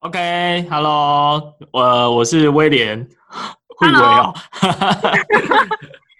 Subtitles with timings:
[0.00, 3.08] OK，Hello，我我是威廉，
[3.76, 4.34] 会不会哦？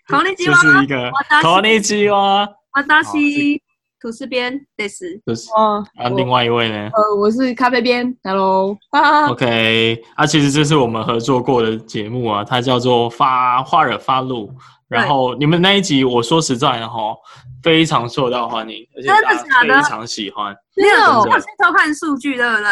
[0.09, 1.11] こんにちは， 这是一个
[1.43, 3.61] こんにちは，私
[4.01, 5.21] 吐司边です。
[5.27, 6.91] 就是哦，啊，另外一位呢？
[6.93, 9.29] 呃，我是咖啡边，Hello，哈哈。
[9.31, 14.55] OK，啊，其实这是我们合作过的节目啊，它叫做发花惹发露。
[14.89, 17.17] 然后你们那一集，我说实在的哈，
[17.63, 20.55] 非常受到欢迎，而且大家非常喜欢。
[20.77, 22.67] 你有去偷看数据，对不对？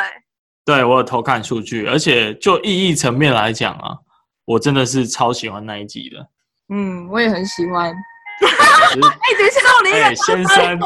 [0.65, 3.95] 对，我有偷看数据，而且就意义层面来讲啊，
[4.45, 6.27] 我真的是超喜欢那一集的。
[6.73, 7.93] 嗯，我也很喜欢。
[8.41, 10.79] 哎，等一下，我连一个先生、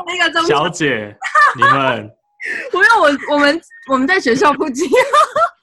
[0.46, 1.16] 小姐，
[1.56, 2.10] 你们，
[2.72, 4.90] 不用我，我们我们在学校附近。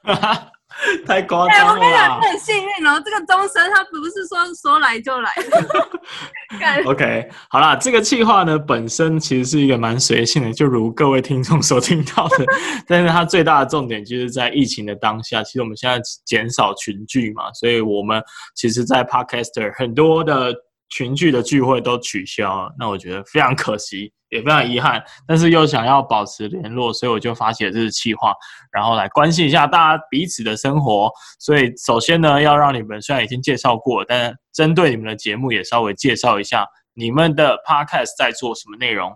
[1.07, 1.55] 太夸张了！
[1.55, 6.91] 哎，我跟你讲，很幸运哦，这个钟声它不是说说来就来 的。
[6.91, 12.45] OK，好啦，这个计划呢本身其实是一个蛮随性的，就如各位听众所听到的。
[12.87, 18.23] 但是它最大的重点就是在疫情的当下，其实我们现在减少群聚嘛，所以我们
[18.55, 20.55] 其实，在 Podcaster 很多的
[20.89, 22.75] 群聚的聚会都取消了。
[22.79, 24.13] 那我觉得非常可惜。
[24.29, 28.35] 也非常遗憾，但是又想要保持联络，所以我就发起了这次企划，
[28.73, 31.09] 然后来关心一下大家彼此的生活。
[31.39, 39.11] 所以首先呢，要让你们虽然已经介绍过，但针对你们的节目也稍微介绍一下你们的 podcast 在做什么内容。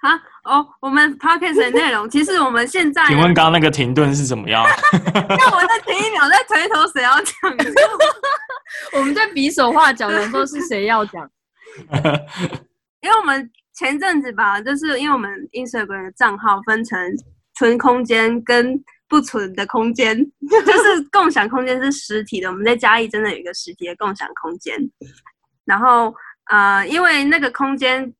[0.00, 0.08] 好
[0.44, 4.62] 哦，我们 podcast 的内容，其实我们现在，请问刚刚那个停顿是怎么样？
[4.92, 7.34] 那我再停一秒，再推头，谁要讲？
[8.92, 11.26] 我们在比手画脚的时候是谁要讲？
[13.00, 16.98] 因为我们前阵子吧，就是因为我们 Instagram 的账号分成
[17.54, 20.14] 存空间跟不存的空间，
[20.50, 22.50] 就是共享空间是实体的。
[22.50, 24.76] 我们在嘉义真的有一个实体的共享空间，
[25.64, 26.14] 然后
[26.50, 28.12] 呃，因为那个空间。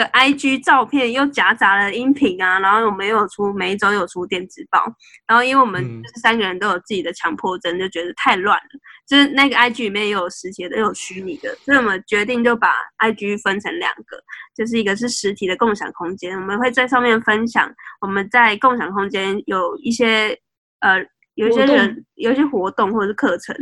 [0.00, 4.82] 的 IG 照片又夹杂了音频啊，然后我们又有出每一周有出电子报，
[5.26, 8.80] 然后因为我们就是三个人都有自己的强迫症，就觉得太乱了。
[9.06, 14.16] 就是那个 IG 里面也有实体的，也有虚拟的，所以我们决定就把 IG 分成两个，
[14.56, 17.70] 就是一个是实体的共享空间，我们会在上面分享
[18.00, 20.34] 我们在共享空间有一些
[20.80, 21.04] 呃
[21.34, 23.54] 有一些人有一些活动或者是课程，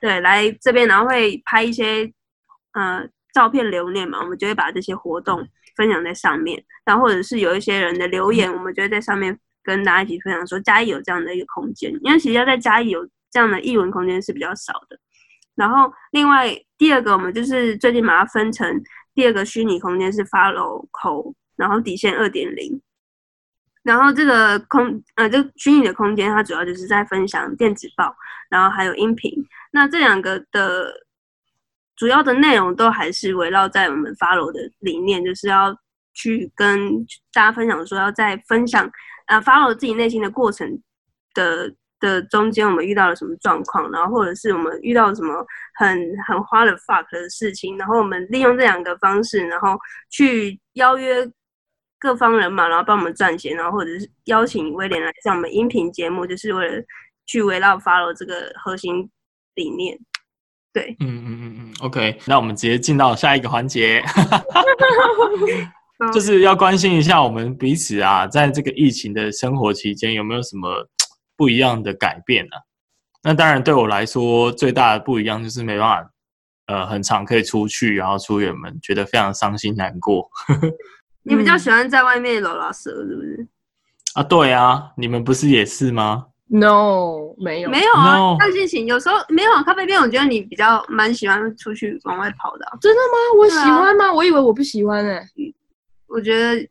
[0.00, 2.08] 对，来这边然后会拍一些
[2.74, 5.48] 呃照片留念嘛，我们就会把这些活动。
[5.76, 14.98] 分享在上面，然后或者是有一些人的留言，我们就会在上面跟大家一起分享，说嘉义有这样的一个空间，因为其实要在嘉义有这样的译文空间是比较少的。
[15.54, 18.82] 然后另外第二个，我们就是最近把它分成
[19.14, 22.80] 第二个虚拟空间是 Follow Call，然后底线二点零。
[23.82, 28.14] 然后这个空呃，这虚拟的空间它主要就是在分享电子报，
[28.48, 29.32] 然后还有音频。
[29.72, 31.06] 那这两个的。
[32.00, 35.76] 主要的内容都还是围绕在我们 Follow 的理念，就是要
[36.14, 36.96] 去跟
[37.30, 38.90] 大家分享，说要在分享
[39.26, 40.66] 呃 Follow 自己内心的过程
[41.34, 49.78] 的的中间，我们遇到了什么状况，然后或者是我们遇到什么很很花了 fuck 的事情，然后我们利用这两个方式，然后
[50.08, 51.30] 去邀约
[51.98, 56.82] 各方人马，然后帮我们撰写，然后或者是邀请威廉来上我们音频节目，就是为了
[57.26, 59.10] 去围绕 Follow 这个核心
[59.54, 59.98] 理念。
[60.72, 64.02] 对，嗯嗯嗯嗯，OK，那我们直接进到下一个环节，
[66.14, 70.88] 就是要关心一下我们彼此啊，在这个疫情的生活期间有没有什么
[71.36, 72.62] 不一样的改变呢、啊？
[73.22, 76.10] 那当然对我来说最大的不一样就是没办法，
[76.66, 80.30] 呃，很常可以出去，然后出远门，觉得非常伤心难过。
[81.24, 83.46] 你比较喜欢在外面拉拉蛇，是不是？
[84.14, 88.36] 啊，对啊，你们不是也是吗？No，没有，没有啊。
[88.38, 90.00] 看心情，有时候没有啊咖啡店。
[90.00, 92.66] 我觉得你比较蛮喜欢出去往外跑的。
[92.80, 93.38] 真的吗？
[93.38, 94.12] 我喜欢吗？
[94.12, 95.24] 我以为我不喜欢哎。
[96.08, 96.68] 我觉得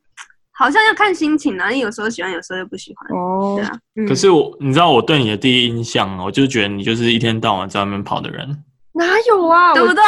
[0.52, 3.18] 好像要看心情啊，你有时候喜欢，有时候又不喜欢。
[3.18, 3.72] 哦，对啊。
[4.08, 8.64] 可是我，你知道我对你的第一印象，我就觉得你就是一天到晚在外面跑的人。
[8.92, 9.74] 哪有啊？
[9.74, 10.04] 对不对？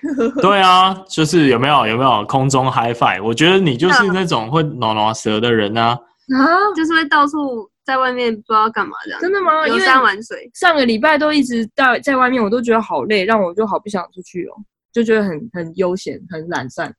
[0.40, 3.22] 对啊，就是有没有有没有空中 high five？
[3.22, 5.88] 我觉得你就是那种会拉拉蛇的人啊。
[5.90, 7.69] 啊，就是会到处。
[7.84, 9.66] 在外面不知道干嘛这样，真的吗？
[9.66, 14.54] 游山玩水，上个礼拜都一直在在外面，我都觉得好累，让我就好不想出去哦，
[14.92, 16.94] 就觉得很很悠闲，很懒散。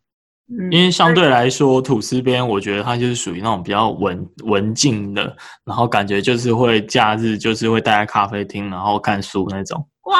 [0.50, 9.88] 嗯，因为相对来说，吐司边我觉得它就是属于那种比较文文静的，然后感觉就是会假日就是会待在咖啡厅，然后看书那种。
[10.06, 10.20] 哇，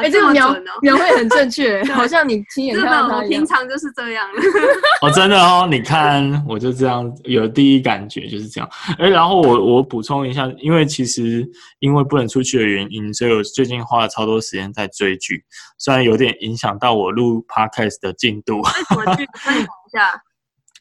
[0.00, 4.28] 哎、欸，这个描描绘很正确， 好像你亲眼看到他我平常就是这样。
[5.00, 8.68] 哦，真的哦，你看，我就这样有第一感觉就是这样。
[8.98, 11.48] 哎，然后我我补充一下，因为其实
[11.78, 15.44] 因为不能出去的原因，所以我最近花了超多时间在追剧，
[15.78, 18.60] 虽然有点影响到我录 podcast 的进度。
[18.88, 19.24] 什么剧？
[19.38, 20.22] 分享一下。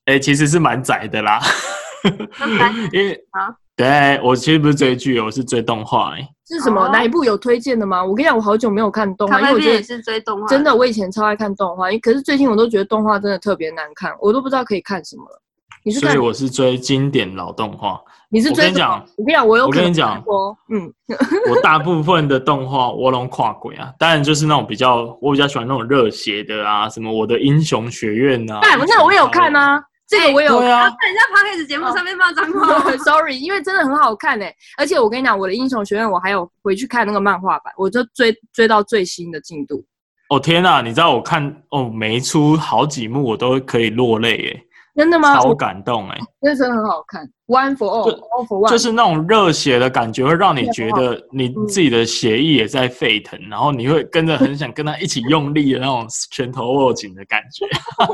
[0.06, 1.40] 哎，其实是蛮窄的啦。
[2.92, 6.16] 因为啊，对，我其实不是追剧，我是追动画。
[6.16, 6.88] 哎，是什么？
[6.90, 8.04] 哪一部有推荐的吗？
[8.04, 10.48] 我跟你讲，我好久没有看动画，因为我觉得也是追动画。
[10.48, 15.42] 真的，我以前超爱看动画，可是最近我都觉得动画真的特别难看，我都不知道可以看什么了。
[15.84, 16.00] 你是？
[16.00, 18.00] 所以我是追经典老动画。
[18.30, 18.56] 你是追？
[18.56, 19.66] 我跟你讲，我跟你讲，我有。
[19.66, 20.24] 我跟你讲，
[20.70, 20.94] 嗯，
[21.52, 28.60] 我大部分的动画我都跨鬼啊，当然就是那种比较，我比较喜欢那种热血的啊，什么我的英雄学院啊。
[28.64, 30.70] 哎，那我也有看啊，这个我有看。
[30.72, 39.84] 啊，在人家 podcast 节目上面骂脏话， sorry，因为真的很好看哎，而且我跟你讲，我的英雄学院我还有回去看那个漫画版，我就追追到最新的进度。
[40.30, 44.65] 哦天呐，你知道我看哦，每一出好几幕我都可以落泪哎。
[44.96, 45.40] 真的吗？
[45.40, 47.30] 超感动哎、欸，那真的很好看。
[47.48, 57.68] One for all，all for one，就是那种热血的感觉，会让你觉得你自己的血液也在沸腾，嗯、然后你会跟着很想跟他一起用力的那种拳头握紧的感觉。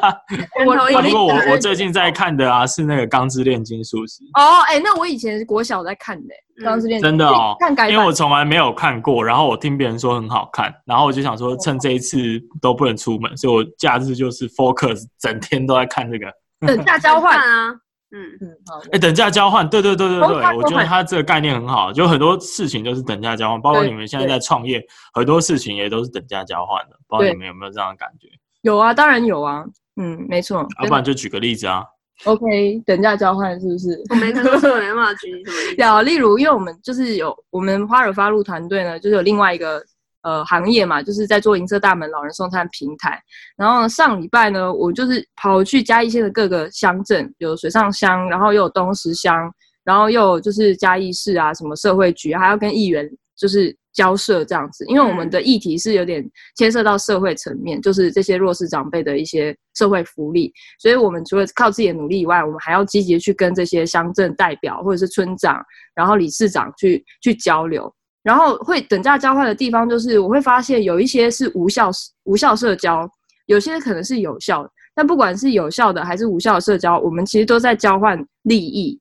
[0.65, 6.33] 我不过我我最近在看的啊是那个《钢之炼金术师》哦，哎，那我以前国小在看的
[6.65, 12.17] 《钢之炼金》，真的哦，看改版，因为我从来没有看过，然后我听别人说很好看，然后我就想说趁这一次
[12.61, 16.25] 都不能出门，所以我假日就是 focus 整天都在看这个。
[16.67, 17.69] 等价交换啊，
[18.11, 18.79] 嗯嗯，好。
[18.91, 24.79] 哎，等价交换，对对对对对，我觉得它这个概念很好，就很多事情都是等价交换，包括你们现在在创业，
[25.13, 28.27] 很多事情也都是等价交换的，不知道你们有没有这样的感觉？
[28.61, 29.65] 有啊，当然有啊，
[29.99, 30.65] 嗯，没错。
[30.83, 31.83] 要不然就举个例子啊。
[32.25, 33.99] OK，等价交换是不是？
[34.11, 39.83] 我没办法举什么例 例如，因为我们就是有我们花惹发露团队呢，就是有另外一个。
[40.23, 43.19] 呃，行业嘛，就是在做银色大门老人送餐平台。
[43.57, 49.51] 然后上礼拜呢，我就是跑去嘉义县的各个乡镇，有水上乡，然后又有东石乡，
[49.83, 54.85] 然后又有就是嘉义市啊，什么社会局，还要跟议员就是交涉这样子。
[54.85, 56.23] 因为我们的议题是有点
[56.55, 65.59] 牵涉到社会层面，就是这些弱势长辈的一些社会福利，所以我们除了靠自己的努力以外，我们还要积极去跟这些乡镇代表或者是村长，
[65.95, 67.91] 然后理事长去去交流。
[68.23, 71.89] 然后会等价交换的地方，就是我会发现有一些是无效
[72.25, 73.09] 无效社交，
[73.47, 74.69] 有些可能是有效的。
[74.93, 78.99] 但不管是有效的还是无效社交，我们其实都在交换利益。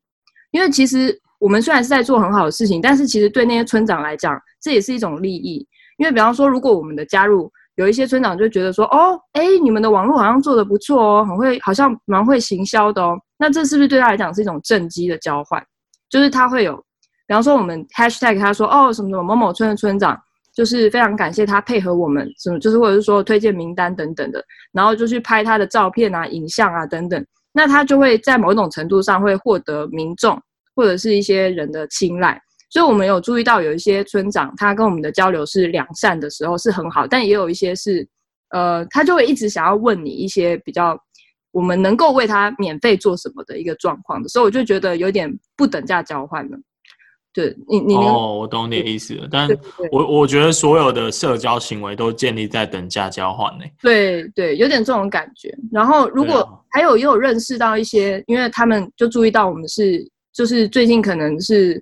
[0.52, 5.66] 因为其实我们虽然是在做很好的事情，但是其实对那些村长来讲，这也是一种利益。
[5.99, 13.19] 因为比方说，如果我们的加入，有一些村长就觉得说，哦，哎，你们的网络好像做得不错哦，很会，好像蛮会行销的哦。
[13.38, 15.62] 那这是不是对他来讲是一种正机的交换？
[16.08, 16.82] 就是他会有。
[17.31, 20.21] 比方说，我们 hashtag 他说哦什么什么某某村的村长，
[20.53, 30.37] 就是非常感谢他配合我们，什么就是或者是说推荐名单等等的，然后就去拍他的照片啊、影像啊等等，那他就会在某种程度上会获得民众
[30.75, 32.37] 或者是一些人的青睐。
[32.69, 38.05] 所以我们有注意到有一些村长，他跟我们的交流是良善的时候是很好，但也有一些是，
[38.49, 41.00] 呃，他就会一直想要问你一些比较
[41.53, 46.59] 我们能够为他免费做什么的一个状况的，所以我就觉得有点不等价交换了。
[47.32, 49.29] 对你，你哦，我懂你的意思了。
[49.31, 49.49] 但
[49.93, 53.73] 我我觉得所有的社交行为都建立在等价交换内。
[53.81, 55.56] 对对，有点这种感觉。
[55.71, 61.81] 然后，如果还有也有认识到一些，因为他们就注意到我们是，就是最近可能是，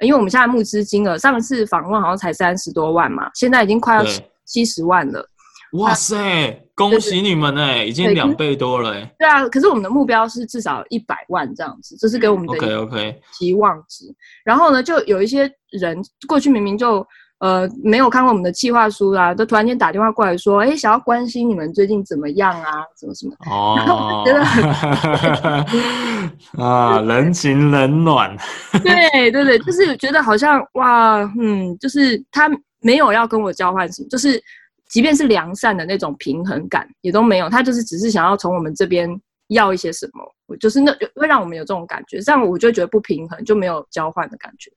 [0.00, 4.04] 因为我们现在募资金额，上次访问好像才三十多万嘛，现在已经快要
[4.44, 5.26] 七十万了。
[5.72, 6.64] 哇塞！
[6.74, 9.14] 恭喜你们哎，已经两倍多了哎。
[9.18, 14.06] 对啊，可是我们的目标是至少一百万这样子，这是给我们的 OK OK 期望值。
[14.44, 17.06] 然后呢，就有一些人过去明明就
[17.38, 23.34] 呃没有看过我们的计划书啦，都突然间打电话过来说，哎，想要关心你们最近怎么样啊，什么什么。
[23.46, 24.24] 哦。
[24.26, 24.42] 觉得
[26.64, 28.34] 啊，人情冷暖。
[28.82, 32.50] 对对对，就是觉得好像哇，嗯，就是他
[32.80, 34.42] 没有要跟我交换什么，就是。
[34.90, 39.08] 即便是良善的那种平衡感也都没有，他就是只是想要从我们这边
[39.48, 44.70] 要一些什么，就是那会让我们有这种感觉，这样我就觉得不平衡，就没有交换的感觉，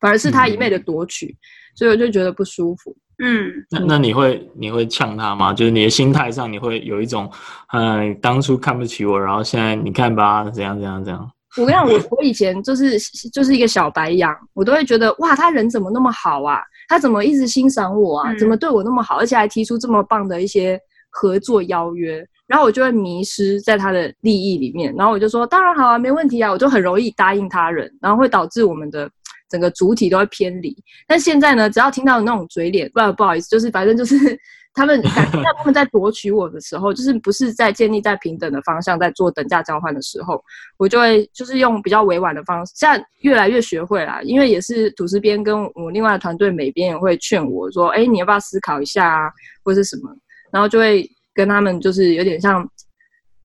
[0.00, 1.36] 反而是他一昧的夺取，嗯、
[1.76, 2.96] 所以我就觉得不舒服。
[3.22, 5.52] 嗯，那那你会你会呛他吗？
[5.52, 7.30] 就是你的心态上你会有一种，
[7.74, 11.30] 嗯，当初看不起我，然后现在你看吧，怎样怎样怎样。
[11.58, 12.98] 我跟你讲，我我以前就是
[13.30, 16.62] 就是一个小白羊，我都会觉得哇，他人怎么那么好啊？
[16.90, 18.34] 他怎么一直欣赏我啊？
[18.36, 20.76] 怎么对我那么好，而且还提出这么棒的一些
[21.08, 22.26] 合作邀约？
[22.48, 29.08] 然后我就会迷失在他的利益里面，然后我就说当然好啊，没问题啊，我就很容易答应他人，然后会导致我们的
[29.48, 30.76] 整个主体都会偏离。
[31.06, 34.36] 但现在呢，只要听到那种嘴脸，不不好意思，就是反正就是。
[34.72, 40.42] 他们 感觉到他们在夺取我的时候，就是不是在建立在平等的方向，在做等价交换的时候，
[40.78, 42.72] 我就会就是用比较委婉的方式。
[42.76, 49.30] 现在越来越学会啦，因为也是吐司边跟我另外的团队美边也会劝我说：“哎，你要不要思考一下啊，
[49.64, 50.10] 或是什么？”
[50.52, 52.68] 然后就会跟他们就是有点像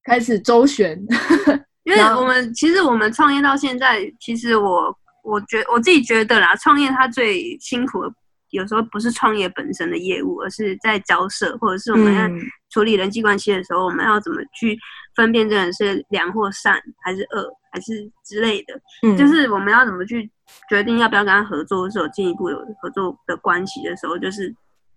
[0.03, 0.99] 开始周旋，
[1.85, 8.13] 因为我们其实我们创业到现在，其实我我觉我自己觉得啦，创业它最辛苦的，
[8.55, 12.27] 有时候不是创业本身的业务，而是在交涉，或者是我们要
[12.69, 14.77] 处理人际关系的时候，嗯、我们要怎么去
[15.15, 18.73] 分辨这人是良或善，还是恶，还是之类的。
[19.03, 20.29] 嗯，就是我们要怎么去
[20.69, 24.53] 决定要不要跟他合作，或是有进一步有合作的关系的时候，就是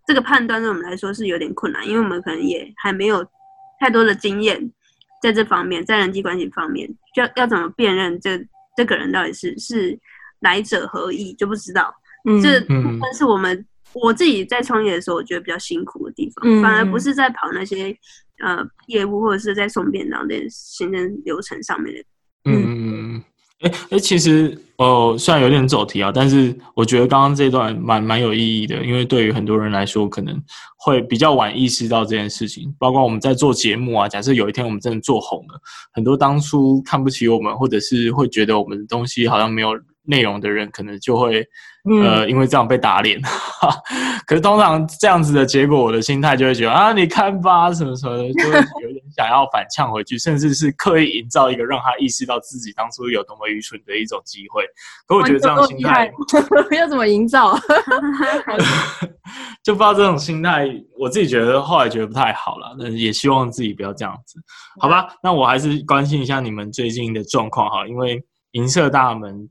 [0.06, 3.24] 这个判断对我们来说是有点困难，因为我们可能也还没有
[3.80, 4.58] 太多的经验
[5.20, 8.38] 在这方面，在人际关系方面，就要要怎么辨认这
[8.76, 9.98] 这个人到底是是
[10.40, 11.94] 来者何意，就不知道。
[12.28, 17.96] 嗯，这部分是我们我自己在创业的时候，我觉得比较辛苦的地方，嗯、反而不是在跑那些
[18.44, 22.02] 呃业务或者是在送便当的行政流程上面的。
[22.44, 23.22] 嗯，
[23.60, 30.40] 哎、欸、哎，其实哦，虽然有点走题啊，但是我觉得刚刚这段蛮蛮有意义的，因为对于很多人来说，可能
[30.78, 32.72] 会比较晚意识到这件事情。
[32.78, 35.60] 包括我们在做节目啊，假设有一天我们真的做红了，
[35.92, 39.70] 很多当初看不起我们，或者是会觉得我们的东西好像没有
[40.08, 41.46] 内容的人，可能就会。
[42.04, 43.18] 呃，因为这样被打脸，
[44.26, 54.64] 可是通常这样子的结果，我的心态就会觉得啊，你看吧，什么什么的，就会有点想要反呛回去， 甚至是刻意营造一个让他意识到自己当初有多么愚蠢的一种机会。
[55.06, 56.12] 可我觉得这样心态
[56.76, 57.58] 要怎么营造？
[59.64, 64.38] 就不知道这种心态，我自己觉得后来觉得不太好了，但是也希望自己不要这样子，
[64.78, 65.08] 好吧？
[65.22, 69.48] 那我还是关心一下你们最近的状况哈，因为银色大门。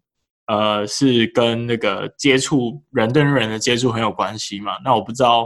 [0.48, 4.78] 呃，是跟那个接触人跟人的接触很有关系嘛？
[4.84, 5.46] 那我不知道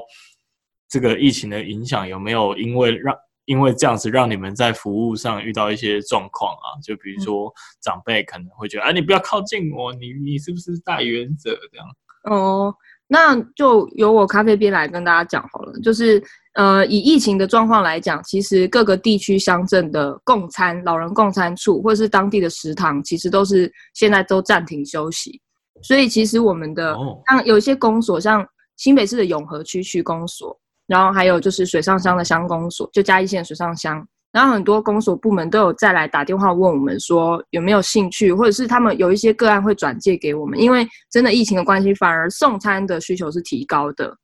[0.87, 3.15] 这个疫情的影响有没有因为让
[3.45, 6.77] 因为这样子让你们在服务上遇到一些状况啊？
[6.83, 11.87] 就比如说长辈可能会觉得，哎、嗯啊，你不要靠近我，你你是不是带原则这样？
[12.25, 12.73] 哦，
[13.07, 16.23] 那就由我咖啡边来跟大家讲好了，就是。
[16.53, 25.39] 呃，以疫情的状况来讲，其实各个地区乡镇的共餐老人共餐处，或者是当地的食堂，其实都是现在都暂停休息。
[25.81, 26.95] 所以，其实我们的
[27.29, 30.55] 像有一些公所，像新北市的永和区区公所，
[30.87, 44.17] 然后还有就是水上乡的乡公所，就嘉义县水上乡，然后很多公所部门都有再来打电话问我们说有没有兴趣，或者是他们有一些个案会转介给我们，因为真的疫情的关系，反而送餐的需求是提高的。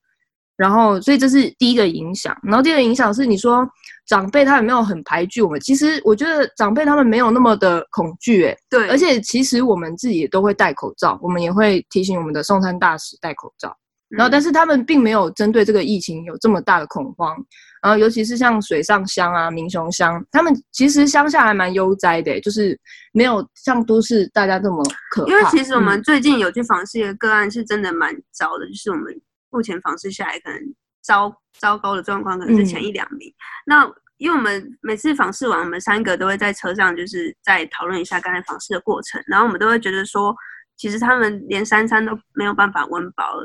[0.58, 2.36] 然后，所以这是第一个影响。
[2.42, 3.64] 然后第二个影响是，你说
[4.08, 5.60] 长辈他有没有很排拒我们？
[5.60, 8.90] 其实我觉得长辈他们没有那么的恐惧，诶，对。
[8.90, 13.72] 而且其实我们自己也都会戴口罩，我们也会提醒我们的送餐大使戴口罩。
[14.10, 17.36] 然后，但是他们并没有针对这个疫情有这么大的恐慌。
[17.84, 22.76] 然后，尤其是像水上乡啊、民雄乡，他们其实乡下还蛮悠哉的，就是
[23.12, 25.32] 没有像都市大家这么可怕。
[25.32, 29.14] 因为其实我们最近有去访视一个个案，是真的蛮糟的，就是我们。
[29.50, 30.60] 目前访视下来，可能
[31.02, 33.30] 糟糟糕的状况可能是前一两名。
[33.30, 33.36] 嗯、
[33.66, 39.22] 那因为我们每次访视完，我们三个都会在车上，就是再讨论一下刚才访视的过程。
[39.28, 40.36] 然后我们都会觉得说，
[40.76, 43.36] 其实他们连三餐都没有办法温饱，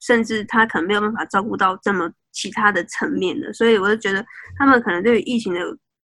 [0.00, 3.52] 甚至他可能没有办法照顾到这么其他的层面的。
[3.52, 4.24] 所以我就觉得，
[4.58, 5.60] 他们可能对于疫情的。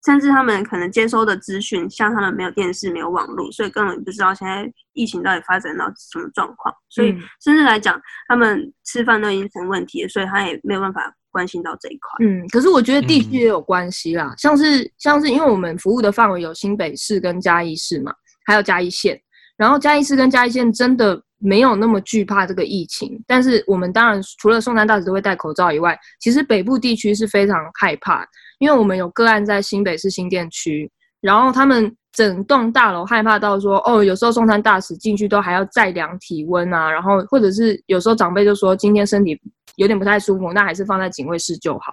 [0.04, 6.74] 甚至他们可能接收的资讯，像他们没有电视、没有网络，所以根本不知道现在疫情到底发展到什么状况。
[6.90, 12.26] 所以，甚至来讲，他们吃饭都已经成问题了，所以他也没有办法关心到这一块。
[12.26, 18.12] 嗯，可是我觉得地区也有关系啦，像是像是因为我们服务的范围有新北市跟嘉义市嘛，
[18.46, 19.22] 还有嘉义县，
[19.56, 28.26] 然后嘉义市跟嘉义县真的没有那么惧怕这个疫情，但是我们当然除了送餐大使都会戴口罩以外，其实北部地区是非常害怕。
[28.62, 30.90] 因为我们有个案在新北市新店区，
[31.20, 39.36] 然后他们整栋大楼害怕到说，哦，有时候送餐大使进去都还要再量体温啊，然后或者是有时候长辈就说今天身体
[39.78, 41.92] 有点不太舒服，那还是放在警卫室就好，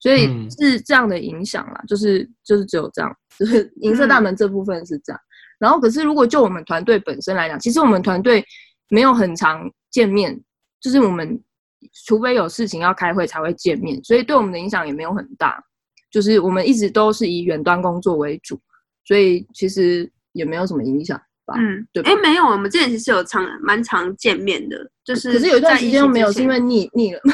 [0.00, 5.20] 所以是这样的影响啦，就是就是只有这样，就是银色大门这部分是这样，
[5.58, 8.42] 然后可是如果就我们团队本身来讲，其实我们团队
[8.88, 10.34] 没有很常见面，
[10.80, 11.38] 就是我们
[12.06, 15.62] 除非有事情要开会才会见面，所以对我们的影响也没有很大。
[16.16, 18.58] 就是我们一直都是以远端工作为主，
[19.04, 21.52] 所以其实也没有什么影响吧。
[21.58, 22.02] 嗯，对。
[22.04, 27.20] 哎，没有，我们之前其实有常蛮常见面的，就是可是有一段时间没有，是因为腻腻了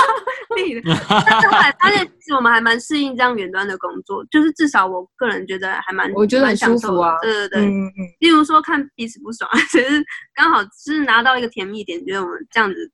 [0.56, 0.80] 腻了。
[1.10, 7.18] 但是后来发现，其实我们还蛮适应这样远端的工作，就是至少我个人觉得还蛮，我觉得很舒服啊。
[7.20, 8.00] 对对对，嗯嗯。
[8.20, 10.02] 例如说看彼此不爽， 其实
[10.34, 12.90] 刚好是拿到一个甜蜜点，觉得我们这样子。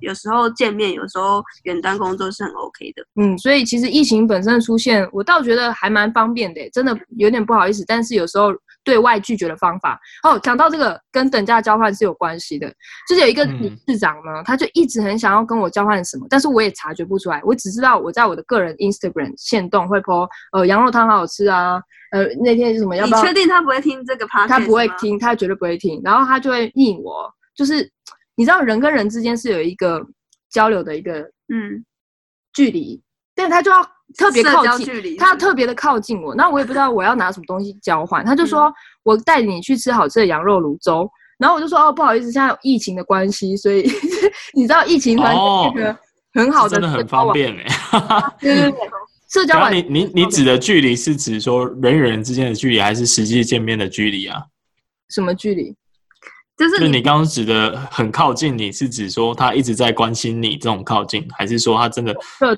[0.00, 3.04] 有时候见面，有时候远端工作是很 OK 的。
[3.20, 7.84] 嗯，所以其实疫情本身的出现，我倒觉得还蛮方便的，真的有点不好意思。
[7.86, 8.52] 但是有时候
[8.84, 9.98] 对外拒绝的方法。
[10.22, 12.68] 哦，讲到这个跟等价交换是有关系的，
[13.08, 17.40] 就是有一个理事长呢，嗯、他就一直很想要跟我交换什么，但是我也察觉不出来。
[17.44, 21.80] 我只知道我在我的个人 Instagram 限动会 po 呃羊肉汤好好吃啊，
[22.12, 23.20] 呃那天是什么要不要？
[23.22, 26.00] 你确定他不会听这个 podcast 他不会听，他绝对不会听。
[26.04, 27.90] 然后他就会应我，就是
[28.36, 30.00] 你知道人跟人之间是有一个
[30.50, 31.84] 交流的一个嗯
[32.52, 33.02] 距离，
[33.34, 33.84] 但他就要。
[34.16, 38.24] 特别靠近，他要特别的靠近我，那我也不知道我要拿什么东西交换。
[38.24, 43.82] 他就说，我带你去吃好吃的羊肉卤粥，然后我就说，哦，不好意思，现在有疫情的关系，所以
[44.54, 45.34] 你知道疫情团
[45.74, 45.98] 这个
[46.34, 47.66] 很好的，真的很方便哎。
[48.38, 48.78] 对对对，
[49.28, 54.40] 社交 网，你你你指的距离是指说人与人之间的距离，还是实际见面的距离啊？
[55.08, 55.74] 什么距离？
[56.56, 62.16] 就是你刚刚指的很靠近，你是指说他一直在关心你这种靠近，还是说他真的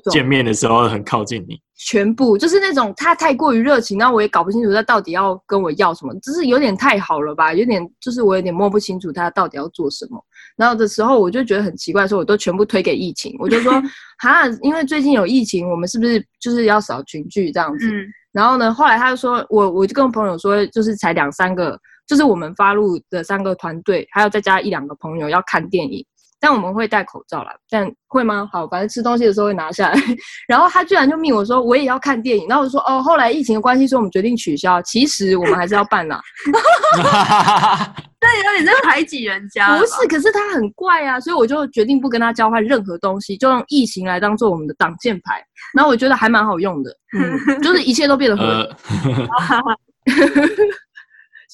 [0.09, 1.59] 见面的时候很靠近你？
[1.75, 7.53] 全部就是那种他太过于热情，那我也搞不清楚他到底要跟我要什么，只是有点太好了吧？
[7.53, 10.17] 有点就是我有点摸不清楚他到底要做什么。
[10.55, 13.73] 然后的时候我就觉得很奇怪，说我都全部推给疫情，我就说
[14.19, 17.85] 哈，因为最近有疫情，我们是不是就是要少群聚这样子？
[17.89, 21.77] 嗯、然后呢，后来他就说我我就跟我朋友说，就是才两三个。
[22.09, 26.03] 就是我们发路的三个团队，还有再加一两个朋友要看电影，
[26.39, 27.55] 但我们会戴口罩啦。
[27.69, 28.49] 但会吗？
[28.51, 30.01] 好，反正吃东西的时候会拿下来。
[30.49, 34.81] 然后他居然就命我说我也要看电影，然后我就说哦，后来疫情的关系，所以我们决定取消。
[34.81, 36.19] 其实我们还是要办啦。
[38.21, 39.77] 那有点在排挤人家。
[39.77, 45.41] 不是，可是他很怪啊，所以我就决定不跟他交换任何东西，就用疫情来当做我们的挡箭牌。
[45.75, 48.67] 然后我觉得还蛮好用的，嗯， 就是一切都变得合理。
[50.11, 50.88] Sorry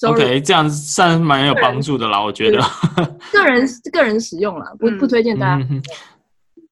[0.02, 2.58] OK，这样算蛮有帮助的啦，我觉得。
[3.32, 5.66] 个人个人使用啦，不不推荐大家。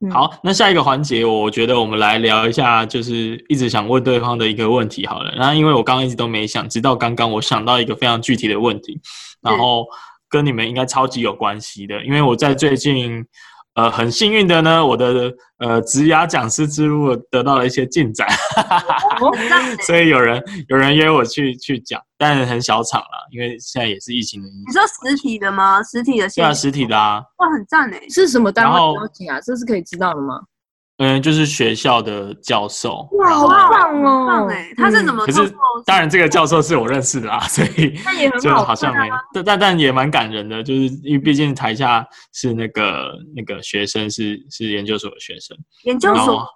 [0.01, 5.33] 嗯、好，那下一个环节，我觉得我们来聊一下，就是一直想问对方的一个问题好了。
[5.37, 9.01] 然后，因为我刚刚一直都没想，直到刚刚我想到一个非常具体的问题，
[9.41, 9.87] 然后
[10.29, 13.25] 跟你们应该超级有关系的，因为我在最近。
[13.75, 18.29] 呃，很幸运的呢，我的呃职涯讲师之路得到了一些进展，
[19.85, 24.63] 所以有人有人约我去去讲，但很小场了，因为现在也是疫情的影响。
[24.69, 25.83] 你说实体的吗？
[25.83, 26.29] 实体的？
[26.29, 27.21] 对啊，实体的啊。
[27.39, 28.09] 哇，很赞诶！
[28.09, 29.41] 是什么单位邀请啊？
[29.41, 30.41] 这是可以知道的吗？
[30.99, 34.27] 嗯，就是学校的教授，哇，好棒哦！
[34.29, 35.27] 棒哎，他是怎么？
[35.27, 35.53] 可是
[35.85, 37.99] 当然，这个教授是我认识的啦， 所以
[38.41, 46.47] 就好像没，但但但也蛮感人的，就是因为毕竟台下是那个那个学生是是研究所的学生，研究所，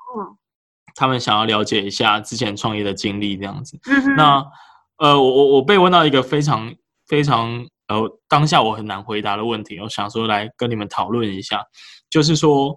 [0.95, 3.77] 他们想要了解一下之前创业的经历这样子。
[4.17, 4.41] 那
[4.99, 6.73] 呃，我我我被问到一个非常
[7.09, 11.61] 非常呃当下我很难回答的问题，我想说来跟你们讨论一下，
[12.09, 12.77] 就是说。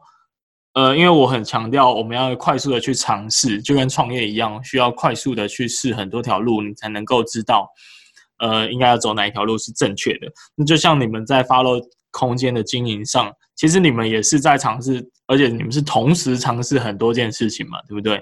[0.73, 7.67] 呃，因为我很强调，我们要快速的去尝试，就跟创业一样，需要快速的去试很多条路，你才能够知道，
[8.39, 10.31] 呃，应该要走哪一条路是正确的。
[10.55, 11.81] 那就像你们在 Follow
[12.11, 18.15] 空间的经营上，其实你们也是在尝试，而且你们是同时尝试很多件事情嘛，对不对？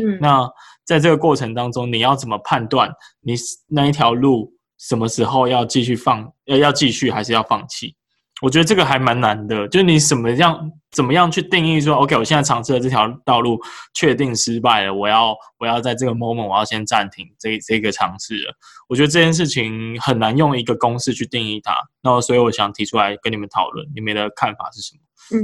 [0.00, 0.18] 嗯。
[0.20, 0.48] 那
[0.84, 2.88] 在这个过程当中，你要怎么判断
[3.20, 3.34] 你
[3.66, 7.96] 那一条路什么时候要继续放，要，要继续还是要放弃？
[8.42, 13.58] 我觉得这个还蛮难的，就是你什么样、怎么样去定义说，OK，我现在尝试的这条道路
[13.94, 18.54] 确定失败了，我要我要在这个 moment 我要先暂停这这个尝试了。
[18.90, 25.40] 我觉得这件事情很难用一个公式去定义它，那所以我想提出来跟你们讨论，你们的看法是什么？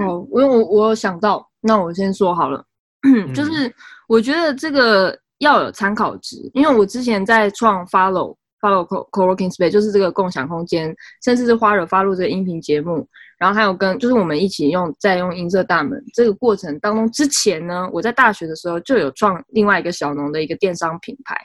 [0.00, 2.64] 嗯，哦，我我我有想到，那我先说好了，
[3.34, 3.70] 就是
[4.08, 8.34] 我觉得这个要有参考值，因为我之前在创 Follow。
[8.64, 16.02] Follow Co-working Space 就是这个共享空间，甚至是花惹发露这个音频节目，然后还有跟就是我们一起用在用音色大门。
[16.14, 21.36] 这个过程当中，之前呢，我在大学的时候就有创另外一个小农的一个电商品牌，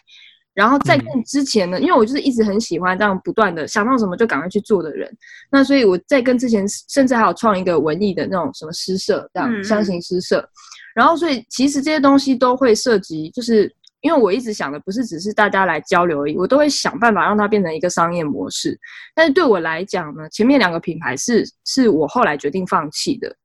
[0.54, 5.14] 然后在更之前呢，因为我就是一直很喜欢这样不断的想到什么就赶快去做的人，
[5.52, 10.48] 那所以我在跟之前甚至还有创一个文艺的那种什么诗社这样箱型诗社，
[10.96, 13.70] 然后所以其实这些东西都会涉及就是。
[14.02, 18.80] 因为我一直想的不是只是大家来交流而已，我都会想办法让它变成一个商业模式。
[19.14, 23.36] 但是对我来讲呢，前面两个品牌是是我后来决定放弃的。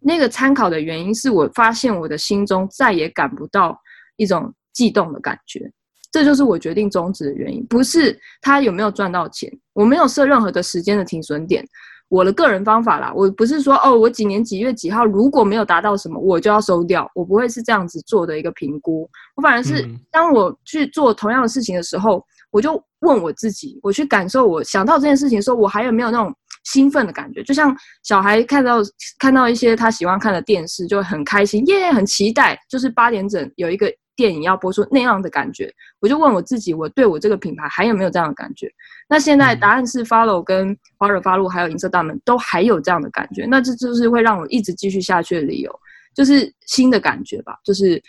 [0.00, 3.76] 那个参考的原因是我发现我的心中再也感不到
[4.16, 5.70] 一种悸动的感觉，
[6.12, 7.64] 这就是我决定终止的原因。
[7.66, 11.66] 不是他有没有赚到钱，我没有设任何的时间的停损点。
[12.08, 19.08] 我的个人方法啦，我不是说哦，我几年几月几号如果没有达到什么，我就要收掉，我不会是这样子做的一个评估。
[19.34, 26.32] 我反而是当我去做同样的事情的时候，我就问我自己，我去感受，我想到这件事情的时候，我还有没有那种
[26.64, 27.42] 兴奋的感觉？
[27.42, 28.76] 就像小孩看到
[29.18, 38.68] 看到一些他喜欢看的电视，就很开心，耶，很期待，就是八点整有一个电影要播出那样的感觉，我就问我自己，我对我这个品牌还有没有这样的感觉？
[39.08, 45.80] 那现在答案是 Follow 跟花惹发露还有银色大门都还有这样的感觉，那这就是会让我一直继续下去的理由，
[46.14, 48.00] 就是新的感觉吧，就是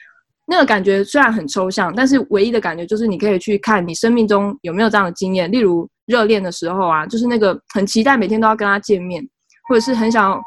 [0.46, 9.28] 那个感觉虽然很抽象，但是唯一的感觉就是你可以去看你生命中有没有这样的经验，例如热恋的时候啊，就是那个很期待每天都要跟他见面，
[9.68, 10.41] 或者是很想。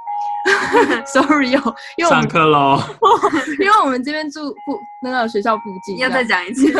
[1.06, 2.80] Sorry 哦，因为我们上课喽。
[3.60, 6.72] 因为我们这边住附那个学校附近，要再讲一次。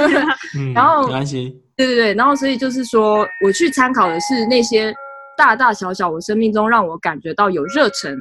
[0.56, 1.60] 嗯、然后没关系。
[1.76, 4.94] 对对对，然后所以就是说，我去参考的是那些
[5.36, 8.16] 大大小小我生命中让我感觉到有热忱、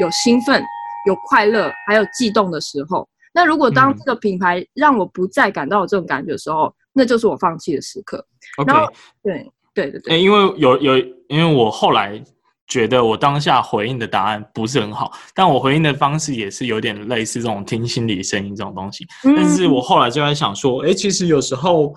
[0.00, 0.62] 有兴奋、
[1.06, 3.08] 有快乐，还有悸动的时候。
[3.34, 8.24] 那如果当这个品牌让我不再感到有这种感觉的时候，嗯、那就是我放弃的时刻。
[8.56, 10.96] OK，然后对对对对，因为有有，
[11.28, 12.22] 因为我后来。
[12.68, 19.06] 觉得我当下回应的答案不是很好，但我回应的方式也是有点类似这种听心理声音这种东西。
[19.24, 21.94] 嗯、但是我后来就在想说，哎、欸，其实有时候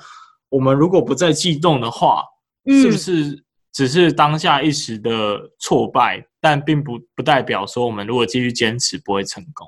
[0.49, 2.23] 我们如果不再激动的话，
[2.65, 9.67] 嗯、是不是只是当下一时的挫败，但并不不代表说我们如果继续坚持不会成功，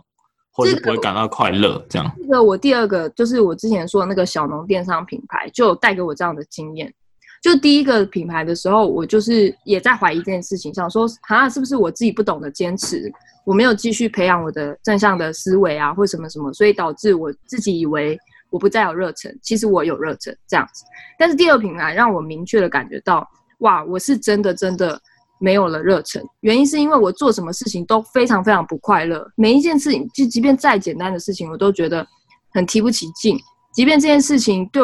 [0.52, 1.84] 或者不会感到快乐。
[1.90, 2.12] 这样。
[2.18, 6.94] 这个我第二个就是我之前说的那个小农电商品牌，就带给我这样的经验。
[7.42, 13.12] 就第一个品牌的时候，我就是也在怀疑这件事情，想说啊，是不是我自己不懂得坚持，
[13.44, 18.16] 我没有继续培养我的正向的思维啊，或什么什么，所以导致我自己以为
[18.52, 20.86] 我不再有热忱，其实我有热忱这样子。
[21.18, 23.28] 但是第二品牌让我明确的感觉到，
[23.62, 25.02] 哇，我是真的真的
[25.40, 32.06] 没有了热忱，原因是因为我做什么事情都非常非常不快乐，每一件事情就即便再简单的事情，我都觉得
[32.52, 33.36] 很提不起劲，
[33.74, 34.84] 即便这件事情对。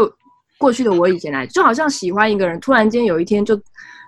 [0.57, 3.59] 过去的我以前来，就好像喜欢一个人，突然间有一天就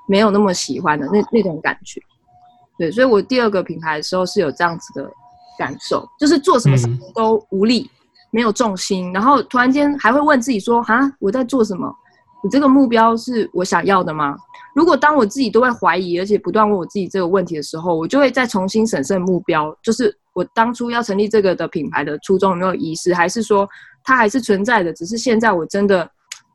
[0.08, 2.02] 没有那么喜欢的那那种感觉。
[2.78, 5.12] 对，所以我第二个品牌的时候是有这样子的
[5.58, 7.90] 感受，就是做什么事情都无力，嗯、
[8.32, 11.94] 没有重心，然后突然间还会问自己说：“啊，我在做什么？
[12.42, 14.36] 我这个目标是我想要的吗？”
[14.74, 23.68] 如果当我自己都会怀疑，而且不断问我自己这个问题的时候，我就会再重新审视目标，就是我当初要成立这个的品牌的初衷有没有遗失，还是说
[24.06, 26.10] 它还是存在的，只是现在我真的。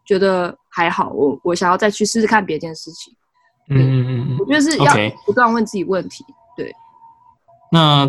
[0.04, 3.14] 觉得还好，我我想要再去试试看别件事情。
[3.70, 6.24] 嗯嗯嗯，我觉得是要不断问自己问题。
[6.56, 6.70] 对。
[7.72, 8.06] 那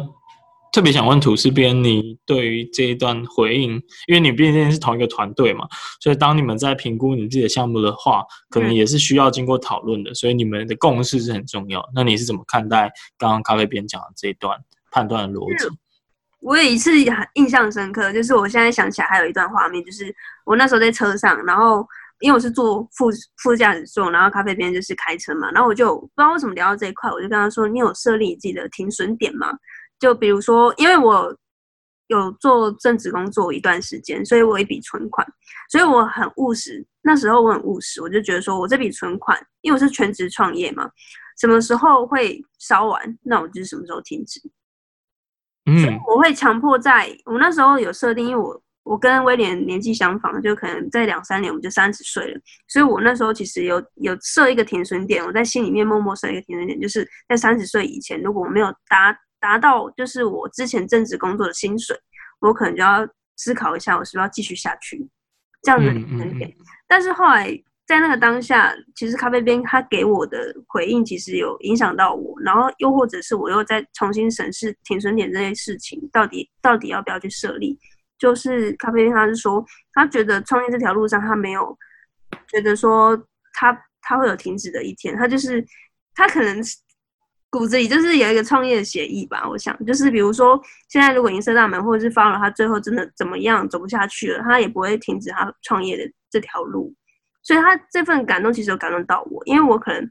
[0.71, 5.65] 特别想问土司边，你对于这一段回应，因为你毕竟是同一个团队嘛，
[6.01, 11.81] 所以当你们在评估你自己的项目的话，可能也是需要经过讨论的，所以你们的共识是很重要。
[11.95, 14.59] 那你是怎么看待刚刚咖啡边讲的这一段
[14.91, 15.73] 判断的逻辑？
[16.45, 21.83] 我有一次很印象深刻，就是我现在想起来还有一段画面，就是我那时候在车上，然后
[22.19, 29.57] 因为我是坐副副驾驶座，然后咖啡边就是开车嘛，然后我就不知道为什么聊到这一块，我就跟他说：“你有设立你自己的停损点吗？”
[29.97, 31.35] 就比如说，因为我
[32.07, 35.25] 有做正职工作一段时间，所以我有一笔存款，
[35.71, 36.85] 所以我很务实。
[37.01, 40.87] 那时候我很务实，我就觉得说我这笔存款，因为我是全职创业嘛，
[41.39, 44.39] 什么时候会烧完，那我就是什么时候停止。
[45.65, 61.97] 嗯，我会强迫在我那时候有设定，因为我我跟威廉年纪相仿，就可能在两三年我们就三十岁了，所以我那时候其实有有设一个停损点，我在心里面默默设一个停损点，就是在三十岁以前，如果我没有达达到就是我之前正职工作的薪水，
[62.39, 65.07] 我可能就要思考一下，我是不是要继续下去
[65.63, 66.53] 这样的停损点，
[66.87, 67.59] 但是后来。
[67.85, 77.77] 在那个当下，其实咖啡边他给我的回应，其实有影响到我，然后又或者是我又再重新审视停损点这些事情，到底到底要不要去设立？
[78.17, 81.77] 就是咖啡边他是说，他觉得创业这条路上，他没有
[82.47, 83.15] 觉得说
[83.53, 85.63] 他他会有停止的一天，他就是
[86.15, 86.77] 他可能是
[87.51, 89.47] 骨子里就是有一个创业的协议吧。
[89.47, 96.91] 我想，就是比如说现在如果银色大门或者是发了，他最后真的怎么样走不下去了，他也不会停止他创业的这条路。
[97.45, 100.09] 所以他这份感动其实有感动到我，因为我可能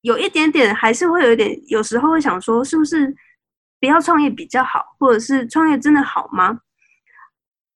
[0.00, 3.14] 有一点点，还是会有一点，有时候会想说，是不是
[3.78, 6.58] 不要创业比较好，或者是创业真的好吗？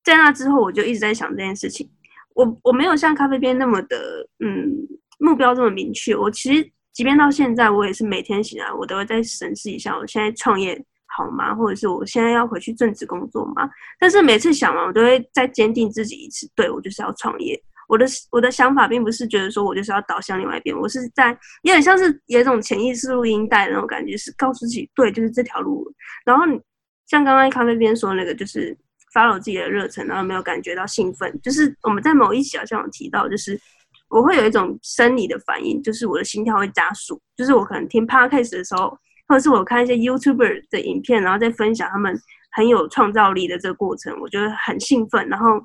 [0.03, 1.89] 在那之后，我就一直在想这件事情。
[2.35, 4.73] 我我没有像咖啡边那么的，嗯，
[5.19, 6.17] 目标这么明确。
[6.17, 11.55] 我其实即便到现在，我也是每天醒来，我都会再审视一下，我现在创业好吗？
[11.55, 13.69] 或者是我现在要回去正职工作吗？
[13.99, 17.63] 但是每次想完，我都会再坚定自己一次，对，我就是要创业。
[17.91, 25.93] 我的我的想法并不是觉得说我就是要倒向另外一边，我是在有点像是有一种潜意识录音带的那种感觉，是告诉自己对，就是这条路。
[26.25, 26.45] 然后
[27.09, 28.77] 像刚刚咖啡边说那个，就是
[29.13, 31.37] follow 自己的热忱，然后没有感觉到兴奋。
[31.43, 33.61] 就是我们在某一期好像有提到，就是
[34.09, 37.21] 我会有一种生理的反应，就是我的心跳会加速。
[37.37, 42.17] 就是我可能听 podcast 的时候，或者是我看一些 YouTuber 的影片，然后再分享他们
[42.53, 45.61] 很有创造力的这个过程，我觉得很兴奋，然后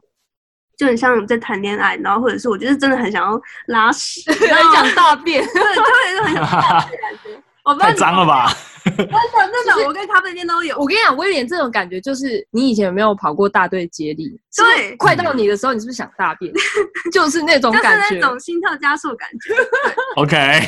[0.78, 7.42] 就很像在谈恋爱，然后或者是我就是真的很想要拉屎，很想大便，对，就会很想大便的感觉。
[7.66, 8.52] 我太脏了吧！
[8.86, 10.78] 真的真的，我跟咖啡店都有。
[10.78, 14.40] 我跟你讲，威廉这种感觉就是，你以前有没有跑过大队接力？
[14.56, 16.54] 对，快到你的时候，你是不是想大便？
[17.12, 19.56] 就是那种感觉，就是那种心跳加速感觉。
[20.22, 20.62] OK，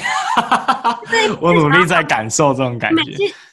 [1.39, 3.03] 我努力在感受这种感觉。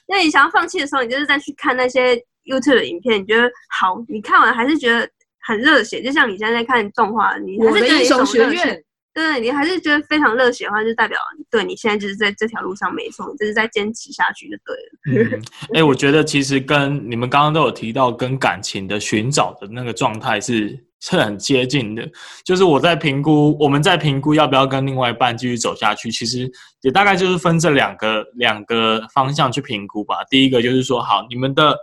[0.06, 3.42] 那你想要放弃的时候，你就是再去看那些 YouTube 的影片，你觉得
[3.78, 5.06] 好，你看完还是觉得
[5.46, 8.82] 很热血，就像你现在在看动画，你还是觉得英雄学院。
[9.12, 11.16] 对，你还是觉得非常热血的话，就代表
[11.48, 15.36] 对你现在就是在这条路上没错，你就是在坚持下去就对了。
[15.36, 15.42] 哎、嗯
[15.74, 22.04] 欸，我觉得其实跟你们刚刚都有提到，跟感情的寻找的那个状态是是很接近的。
[22.44, 30.16] 就是我在评估，我们在评估要不要跟另外一半继续走下去，其实也大概就是分这两个两个方向去评估吧。
[30.28, 31.78] 第一个就是说，好，你们的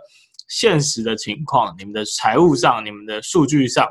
[0.52, 3.88] 现实的情况，你们的财务上，你们的数据上，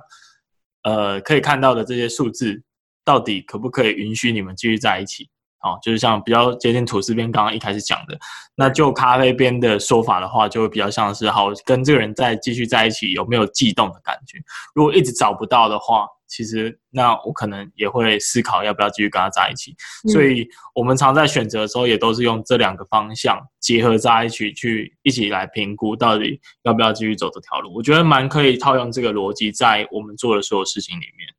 [0.84, 2.62] 呃，可以看到的这些数字。
[3.04, 5.28] 到底可不可以允许你们继续在一起？
[5.62, 8.16] 哦，就是像比较接近吐司边刚刚一开始讲的，
[8.54, 14.38] 那就咖啡边的说法的话，就会比较像是好跟这个人再继续在一起有没有悸动的感觉？
[14.76, 19.76] 如果一直找不到的话，其实那我可能也会思考要不要继续跟他在一起。
[20.12, 27.76] 所以我们常在选择的时候，也都是用这两个方向结合在一起去一起来评估到底要不要继续走这条路。
[27.76, 31.30] 我觉得蛮可以套用这个逻辑在我们做的所有事情里面。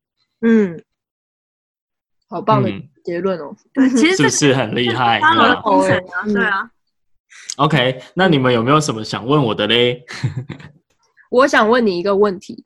[0.52, 0.84] 嗯。
[2.28, 2.70] 好棒的
[3.04, 3.54] 结论哦！
[3.74, 5.20] 对，其实是不是很厉害？
[5.20, 6.70] 对啊。
[7.56, 10.02] OK，那你们有没有什么想问我的嘞？
[11.30, 12.64] 我想问你一个问题：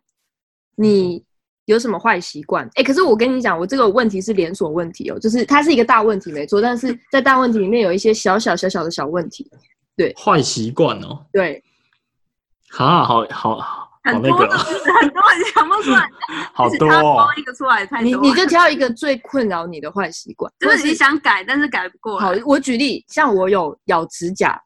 [0.76, 1.24] 你
[1.66, 2.68] 有什么坏习惯？
[2.74, 9.48] 哎，可是我跟你讲，我这个问题是连锁问题哦，就是它是一个大问题没错，但是 在大问题里面有一些小小小小的小问题。
[9.96, 11.24] 对，坏习惯哦。
[11.32, 11.62] 对。
[12.70, 13.82] 好好好。
[14.04, 16.08] 很多，很多，你想不出来，
[16.54, 18.04] 好多哦，一个出来太多。
[18.04, 22.20] 你你就挑一个最困扰你的坏习惯，就是你想改，但是改不过。
[22.20, 24.62] 好，我举例，像我有咬指甲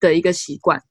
[0.00, 0.82] 的一个习惯。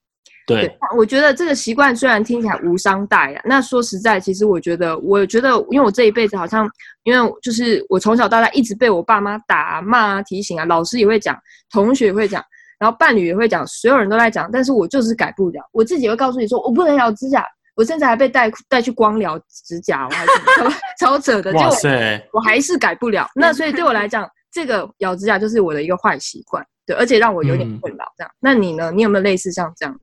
[0.56, 6.70] 对，我觉得这个习惯虽然听起来无伤大雅，那说实在，其实我觉得，我觉得，因为我这一辈子好像，
[7.04, 11.38] 因为就是我从小到大一直被我爸妈打、骂、啊提醒啊，老师也会讲，
[11.72, 12.44] 同学也会讲，
[12.80, 15.62] 然后伴侣也会讲，所有人都在讲，但是我就是改不了。
[15.72, 17.46] 我自己会告诉你说，我不能咬指甲。
[17.76, 20.70] 我甚至还被带带去光疗指甲，我还是超
[21.16, 22.22] 超扯的，哇塞！
[22.34, 23.26] 我还是改不了。
[23.34, 28.04] 那所以对我来讲，这个咬指甲就是我的一个坏习惯，对，而且让我有点困扰。
[28.18, 28.92] 这样，嗯、那你呢？
[28.92, 29.98] 你有没有类似像这样？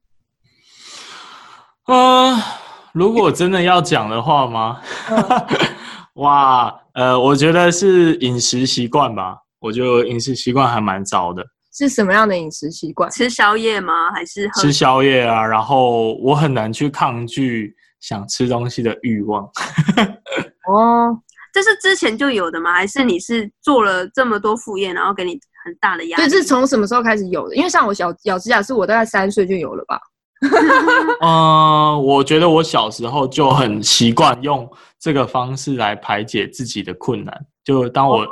[1.87, 2.43] 啊、呃，
[2.93, 4.81] 如果真的要讲的话吗？
[5.09, 5.25] 嗯、
[6.15, 9.37] 哇，呃，我觉得是饮食习惯吧。
[9.61, 11.45] 我觉得饮食习惯还蛮糟的。
[11.73, 13.11] 是什么样的饮食习惯？
[13.11, 14.11] 吃宵夜吗？
[14.13, 15.45] 还是吃宵夜啊？
[15.47, 19.45] 然后我很难去抗拒想吃东西的欲望。
[20.69, 21.17] 哦，
[21.53, 22.73] 这是之前就有的吗？
[22.73, 26.25] 还是你是做了这么多副业，然后给你很大的压力？
[26.25, 27.55] 对，是从什么时候开始有的？
[27.55, 30.01] 因为像我小咬指甲，是我大概三岁就有了吧？
[30.41, 30.51] 嗯、
[31.93, 37.47] 呃，我觉得我小时候就很习惯用这个方式来排解自己的困难。
[37.65, 38.23] 就当我。
[38.23, 38.29] 哦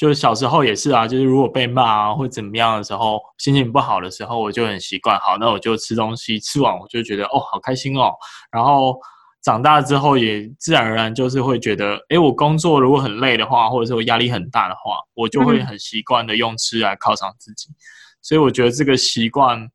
[0.00, 8.14] 就是小时候也是啊，就是如果被骂啊或怎么样的时候，心情不好的时候，我就很习惯，好，那我就吃东西，吃完我就觉得哦，好开心哦。
[8.50, 8.98] 然后
[9.42, 17.68] 长大之后也自然而然就是会觉得，诶，我工作如果很累的话，或者是我压力很大的话，我就会很习惯的用吃来犒赏自己。
[17.68, 17.76] 嗯、
[18.22, 19.68] 所以我觉得这个习惯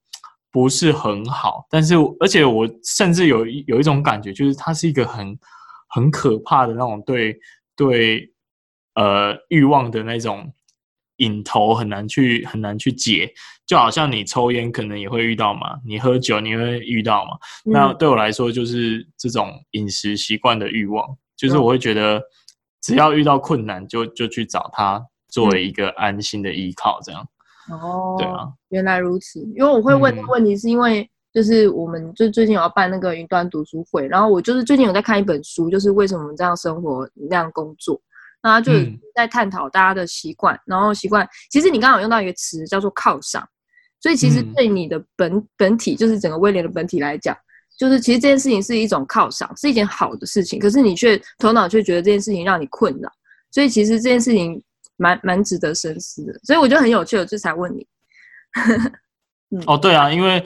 [0.55, 5.37] 不是很好，但是而且我甚至有有一种感觉，就是它是一个很
[5.89, 7.37] 很可怕的那种对
[7.75, 8.31] 对。
[8.97, 10.49] 呃，欲望的那种
[11.17, 13.29] 瘾头很难去很难去解，
[13.65, 17.31] 就好像你抽烟可能也会遇到嘛，你喝酒你会遇到嘛。
[17.65, 22.23] 嗯、那对我来说，就是这种饮食习惯的欲望，就是我会觉得，
[22.81, 27.27] 只要遇到困难就，就就去找他作为一个安心的依靠，这样。
[27.69, 29.39] 哦，对啊，原来如此。
[29.55, 37.99] 因为我会问这个问题，是因为就是我们就最近有要办那个云端读书会，然后我就是最近有在看一本书，就是为什么我们这样生活那样工作。
[38.43, 38.71] 那就
[39.15, 43.43] 在探讨大家的习惯，嗯、然后习惯，其实你刚好用到一个词叫做犒赏，
[43.99, 47.35] 所以其实对你的本、嗯、本体，就是整个威廉的本体来讲，
[47.75, 53.09] 就是其实这件事情是一种犒赏，是一件好的事情，可是你却头脑却觉得这件事情让你困扰，
[53.49, 54.61] 所以其实这件事情
[54.97, 57.87] 蛮蛮值得深思的，所以我觉得很有趣，我这才问你。
[59.51, 60.45] 嗯、哦，对啊，因为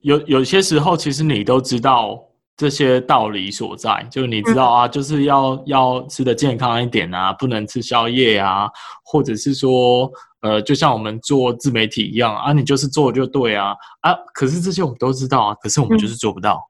[0.00, 2.26] 有有些时候其实你都知道。
[2.56, 8.68] 这些道理所在，就你知道啊，就是要要吃的健康一点啊，不能吃宵夜啊，
[9.02, 16.60] 或者是说，呃，就像我们做自媒体一样啊，你就是做就对啊啊，可是这些我们都知道啊，可是我们就是做不到。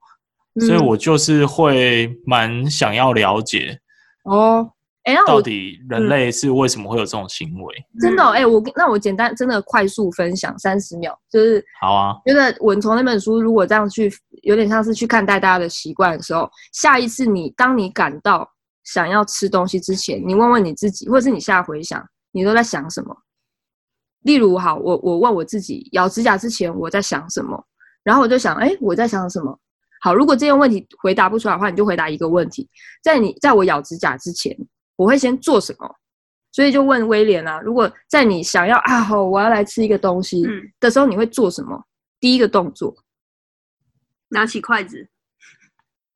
[0.61, 3.81] 所以我就是会蛮想要了解
[4.23, 4.71] 哦。
[5.15, 7.75] 哎，到底人类是为什么会有这种行为？
[8.01, 12.17] 真的，哎，我那我简单真的快速分享三十秒，就是好啊。
[12.27, 18.49] 觉得蚊虫那本书如果这样去，有点像是去看待大家的习惯的时候，下一次你当你感到
[18.85, 23.17] 想要吃东西之前，你问问你自己，或者是你现在回想，你都在想什么？
[24.23, 27.65] 例如，好，我我问我自己，咬指甲之前我在想什么？
[28.03, 29.59] 然后我就想，哎，我在想什么？
[30.03, 32.69] 好，如果这些问题回答不出来的话，你就回答一个问题，
[33.03, 34.57] 在你在我咬指甲之前。
[35.01, 35.89] 我会先做什么？
[36.53, 40.45] 所以就问威廉啊，如果在你想要啊，好，我要来吃一个东西
[40.79, 41.75] 的时候，你会做什么？
[41.75, 41.85] 嗯、
[42.21, 42.95] 第一个动作，
[44.29, 45.09] 拿起筷子，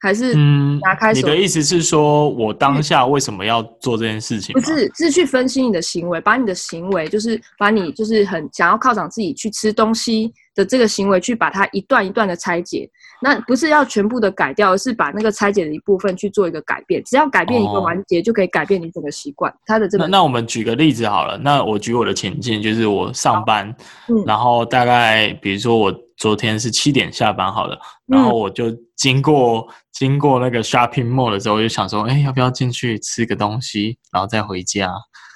[0.01, 1.21] 还是拿开手？
[1.21, 4.53] 嗯、你的意思是说我当下为什么要做这件事情？
[4.53, 12.89] 不是，是去分析你的行为，把你的行为，就是把你就是很想要犒赏自己去吃东西的这个行为，去把它一段一段的拆解。
[13.23, 17.03] 那不是要全部的改掉，而是把那个拆解的一部分去做一个改变。
[17.05, 19.53] 只要改变一个环节，就可以改变你整个习惯。
[19.65, 21.39] 它的这个，那我们举个例子好了。
[21.39, 23.75] 那我举我的情境，就是我上班，
[24.09, 34.93] 嗯，然后大概比如说我昨天是七点下班好了，然后我就经过经过那个 shopping mall 的时候，我就想说，哎，要不要进去吃个东西，然后再回家？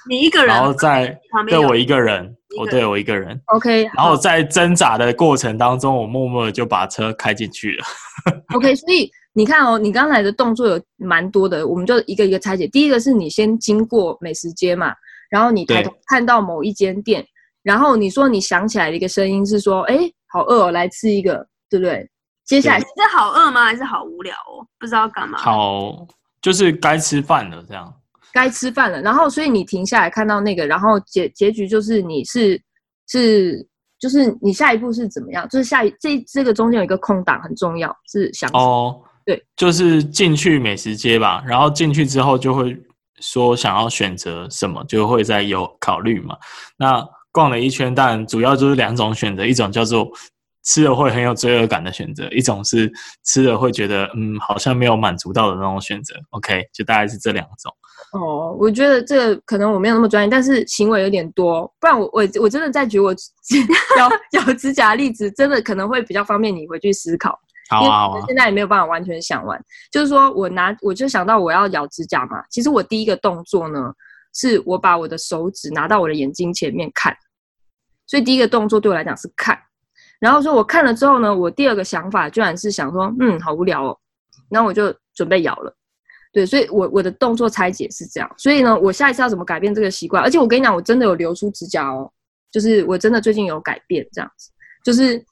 [0.07, 3.83] 你一个人，然后再对我一个人，我对我一个人，OK。
[3.95, 7.85] 然后在挣扎的过程当中，我默默的就把车开进去了。
[8.55, 12.67] OK，所以你看哦，你刚才的动作有蛮多的，我们就一个一个拆解。
[12.67, 14.93] 第一个是你先经过美食街嘛，
[15.29, 17.23] 然后你抬头看到某一间店，
[17.61, 22.09] 然后你说你想起来的一个声音是说，哎，好饿哦，来吃一个，对不对？
[22.45, 22.85] 接下来是
[23.15, 23.65] 好饿吗？
[23.65, 24.65] 还是好无聊哦？
[24.79, 25.37] 不知道干嘛？
[25.37, 26.07] 好，
[26.41, 27.93] 就是该吃饭了这样。
[28.31, 32.61] 该吃饭了，然后所以你停下来看到那个，然后结结局就是你是
[33.07, 33.65] 是
[33.99, 35.47] 就是你下一步是怎么样？
[35.49, 42.77] 就是下一这这个中间有一个空档很重要，是想哦，对，就是进去美食街吧，然后进去之后就会
[43.19, 46.35] 说想要选择什么，就会再有考虑嘛。
[46.77, 50.09] 那逛了一圈，但主要就是两种选择，一种叫做。
[50.65, 52.91] 吃了会很有罪恶感的选择，一种是
[53.23, 56.13] 吃了会觉得嗯好像没有满足到的那种选择。
[56.31, 57.73] OK，就大概是这两种。
[58.13, 63.13] 哦，我觉得这个可能我没有那么专业，但是行为有点多，不然我我我真的在举我
[63.97, 64.09] 咬
[64.41, 67.37] 咬指甲的例子，真的可能会比较方便你回去思考。
[67.69, 68.23] 好啊，好啊。
[68.25, 69.59] 现在也没有办法完全想完，
[69.91, 73.93] 就是说我拿我就想到我要咬指甲嘛，其实我第一个动作呢，
[74.33, 77.15] 是我把我的手指拿到我的眼睛前面看，
[78.07, 79.55] 所以第一个动作对我来讲是看。
[80.19, 83.97] 然后说，我看了之后呢，我第二个想法居然是想说，嗯，好无聊哦，
[84.49, 85.73] 然后我就准备咬了，
[86.31, 90.23] 对，所以我我的动作拆解是这样，所以呢，我下一次要怎么改变这个习惯？
[90.23, 92.11] 而且我跟你讲，我真的有留出指甲哦，
[92.51, 94.51] 就是我真的最近有改变这样子，
[94.83, 95.23] 就是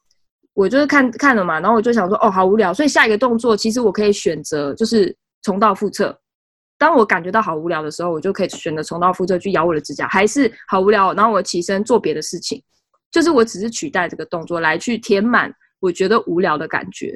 [0.54, 6.18] 我就是看看了嘛，然后我就想说，哦，好无聊，所以下一个动作其实我可以选择就是重蹈覆辙。
[6.80, 12.62] 当我感觉到好无聊的时候，我就可以选择重蹈覆辙去咬我的指甲，还是好无聊，然后我起身做别的事情。
[13.10, 17.14] 就是我只是取代这个动作来去填满我觉得无聊的感觉，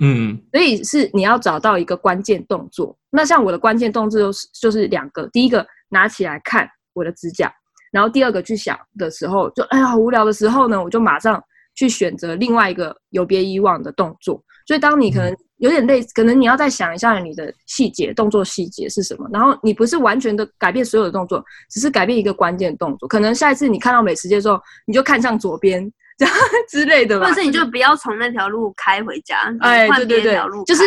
[0.00, 2.96] 嗯，所以是你要找到一个关键动作。
[3.10, 7.52] 那像我的关键动作就是就是两个，第一个拿起来看我的指甲，
[7.92, 11.42] 然后第二个去想的时候，就哎呀无聊的时候呢，我就马上
[11.74, 14.42] 去选择另外一个有别以往的动作。
[14.66, 15.36] 所以当你可能。
[15.60, 19.28] 有点累，可能你要再想一下你的细节，动作细节是什么。
[19.30, 23.06] 然后你不是完全的改变所有的动作，只是改变一个关键动作。
[23.06, 25.86] 可能下一次你看到美食街的时候，你就看向左边，
[26.20, 26.34] 这 样
[26.68, 27.26] 之类的吧。
[27.26, 30.82] 或者是你就不要从那条路开回家，哎，对对对，就是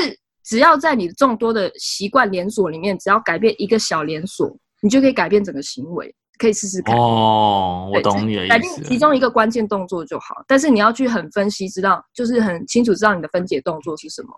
[0.46, 6.14] 只要在你众多的习惯连锁里面，只要改变一个小连锁，你就可以改变整个行为。
[6.40, 6.96] 可以试试看。
[6.98, 8.50] 哦，我懂你的意思。
[8.50, 14.30] 改变其中一个关键动作就好，但是你要去很分析，知道就是很清楚知道你的分解动作是什么。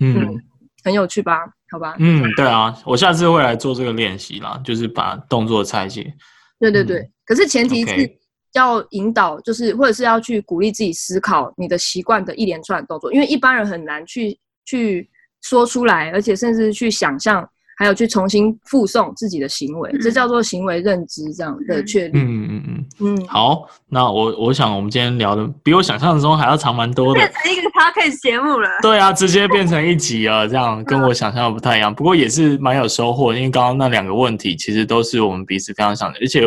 [0.00, 0.36] 嗯，嗯，
[0.84, 1.38] 很有趣吧？
[1.72, 1.96] 好吧。
[1.98, 6.14] 嗯，对啊，我下次会来做这个练习啦，就是把动作拆解。
[6.60, 8.18] 对对对，嗯、可是前提是
[8.54, 15.08] 要引导，就是或者是要去鼓励自己思考你的习惯的一连串动作，因为一般人很难去去
[15.42, 17.48] 说出来，而且甚至去想象。
[17.76, 22.12] 还有去重新复诵自己的行为，嗯、这叫做行为认知这样的确立。
[22.20, 23.26] 嗯嗯嗯嗯。
[23.26, 27.14] 好，那我我想我们今天聊的比我想象中还要长蛮多的。
[27.14, 28.68] 变成一个 podcast 节目了。
[28.80, 31.92] 对啊，直接变成一集啊，这样跟我想象的不太一样。
[31.92, 36.42] 不过也是蛮有收获，因为刚刚那两个问题其实都是我们彼此非常想的，而且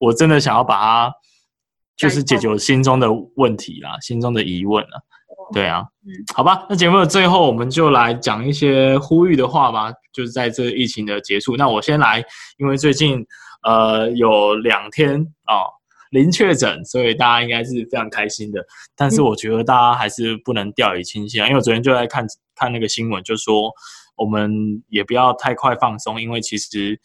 [0.00, 1.12] 我真的想要把它
[2.02, 4.98] 就是解决我心中的问题啦，心中的疑问啊。
[5.52, 9.92] 对啊，嗯，好吧，那节目的最后，我们就来讲一些呼吁的话吧。
[10.12, 12.24] 就是在这疫情的结束，那我先来，
[12.58, 13.24] 因为最近
[13.62, 15.64] 呃有两天啊、哦，
[16.10, 18.64] 零确诊，所以大家应该是非常开心的。
[18.96, 23.70] 但是我觉得大家还是不能掉以轻心啊，因为我昨天就在看看那个新闻，就说
[24.16, 26.98] 我们也不要太快放松，因为其实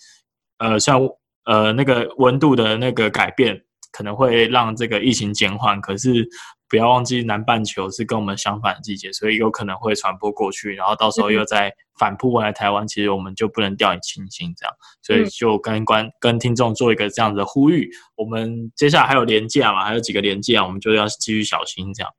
[0.60, 1.02] 呃像
[1.46, 3.62] 呃那个温度的那个改变。
[3.98, 6.30] 可能会让这个疫情减缓，可是
[6.70, 17.90] 不要忘记南半球是跟我们相反的季节，所以有可能会传播过去，然后到时候又再反扑回来台湾，其实我们就不能掉以轻心这样，所以就跟观跟听众做一个这样的呼吁。
[18.16, 22.12] 我们接下来还有连假嘛，还有几个连假，我们就要继续小心这样。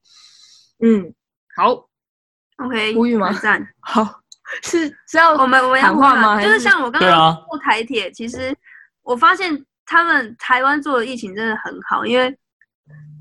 [0.82, 1.14] 嗯，
[1.54, 1.86] 好
[2.56, 3.32] ，OK，呼吁吗？
[3.34, 4.20] 赞， 好，
[4.64, 6.42] 是是要我们我们要喊话吗？
[6.42, 8.52] 就是像我刚刚坐台铁，啊、其实
[9.02, 9.64] 我发现。
[9.90, 12.28] 他们台湾做的疫情真的很好，因为，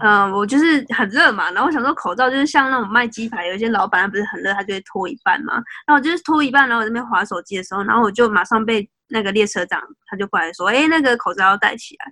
[0.04, 5.54] 嗯、呃，我就是很热嘛，然后我想说口罩就是像那种卖鸡排，有一些老板他不是很热，他就会脱一半嘛，
[5.86, 12.12] 然后我就是脱一半，然后我这边滑手机的时候，然后我就马上被那个列车长他就过来说，哎，那个口罩要戴起来，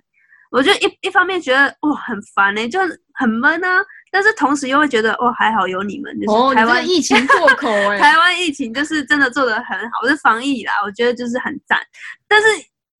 [0.50, 2.80] 我就一一方面觉得哇很烦呢、欸，就
[3.12, 11.78] 很闷啊，但是同时又会觉得哇还好有你们，就是台湾、哦、疫情破口哎、欸， 台湾疫情就是真的做的很好，是防疫啦，我觉得就是很赞，
[12.26, 12.48] 但是。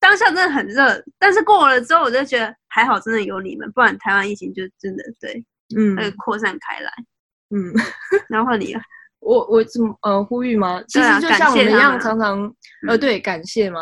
[0.07, 5.43] 当下真的很热，但是过了之后，我就觉得还好，真的有你们，不然台湾疫情就真的对，
[5.75, 6.89] 嗯，会扩散开来，
[7.53, 7.73] 嗯。
[8.29, 8.79] 然后换你了，
[9.19, 10.81] 我我怎么呃呼吁吗？
[10.87, 12.49] 其实就像我们一样，常常
[12.87, 13.81] 呃对感谢吗？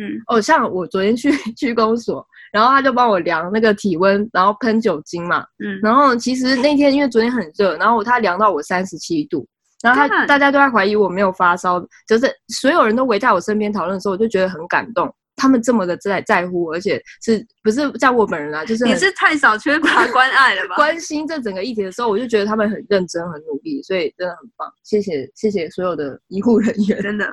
[0.00, 0.16] 嗯。
[0.28, 5.78] 哦，像我昨天去 去公所，然后他就帮我量那个体温，然后喷酒精嘛，嗯。
[5.82, 9.46] 然后其实那天因为昨天很热，然后他量到我三十七度，
[9.82, 15.14] 然后他大家都在怀疑我没有发烧，就是所有人都围在我身边讨论的时候，我就觉得很感动。
[15.36, 18.64] 他们这么的在在乎，而且是不是在我本人啊？
[18.64, 20.74] 就是你是太少缺乏关爱了吧？
[20.76, 24.68] 关心这整个议题的时候，我就觉得他们很认真、很努力，所以真的很棒。
[24.82, 27.26] 谢谢，谢谢所有的医护人员，真的。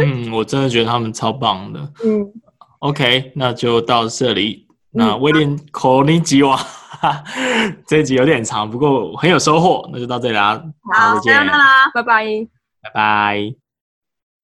[0.00, 1.80] 嗯，我真的觉得他们超棒的。
[2.04, 2.24] 嗯
[2.78, 4.66] ，OK，那就到这里。
[4.90, 6.58] 那威廉科尼基哇，
[7.86, 9.88] 这一集有点长，不过很有收获。
[9.92, 12.24] 那就到这里啦，好，再见啦，拜拜，
[12.82, 13.67] 拜拜。